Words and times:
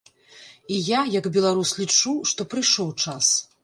І 0.75 0.79
я 0.87 1.01
як 1.19 1.29
беларус 1.37 1.77
лічу, 1.83 2.17
што 2.35 2.51
прыйшоў 2.53 2.95
час. 3.03 3.35